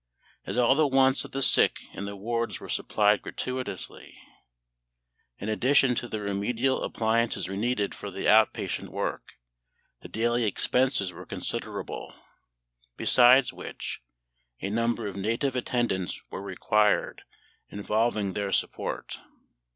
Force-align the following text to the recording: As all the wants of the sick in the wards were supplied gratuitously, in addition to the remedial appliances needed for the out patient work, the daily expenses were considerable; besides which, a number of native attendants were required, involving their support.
As 0.47 0.57
all 0.57 0.73
the 0.73 0.87
wants 0.87 1.25
of 1.25 1.31
the 1.31 1.43
sick 1.43 1.77
in 1.93 2.05
the 2.05 2.15
wards 2.15 2.59
were 2.59 2.67
supplied 2.69 3.21
gratuitously, 3.21 4.17
in 5.37 5.47
addition 5.47 5.93
to 5.93 6.07
the 6.07 6.21
remedial 6.21 6.83
appliances 6.83 7.47
needed 7.47 7.93
for 7.93 8.09
the 8.09 8.27
out 8.27 8.51
patient 8.51 8.89
work, 8.91 9.33
the 9.99 10.09
daily 10.09 10.45
expenses 10.45 11.13
were 11.13 11.27
considerable; 11.27 12.15
besides 12.97 13.53
which, 13.53 14.01
a 14.59 14.71
number 14.71 15.05
of 15.05 15.15
native 15.15 15.55
attendants 15.55 16.19
were 16.31 16.41
required, 16.41 17.21
involving 17.69 18.33
their 18.33 18.51
support. 18.51 19.19